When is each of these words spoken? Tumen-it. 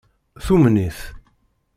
Tumen-it. 0.45 0.99